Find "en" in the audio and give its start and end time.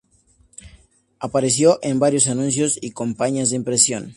1.83-1.99